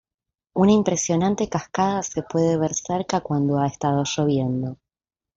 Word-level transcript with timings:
Una 0.55 0.71
impresionante 0.71 1.47
cascada 1.47 2.01
se 2.01 2.23
puede 2.23 2.57
ver 2.57 2.73
cerca 2.73 3.21
cuando 3.21 3.59
ha 3.59 3.67
estado 3.67 4.03
lloviendo. 4.17 4.79